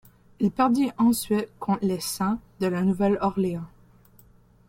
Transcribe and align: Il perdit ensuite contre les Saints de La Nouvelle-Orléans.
Il 0.39 0.49
perdit 0.49 0.89
ensuite 0.97 1.49
contre 1.59 1.85
les 1.85 1.99
Saints 1.99 2.39
de 2.59 2.65
La 2.65 2.81
Nouvelle-Orléans. 2.81 3.69